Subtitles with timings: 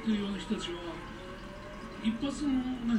[0.00, 0.96] ってるような人たちは
[2.02, 2.52] 一発の
[2.88, 2.98] 何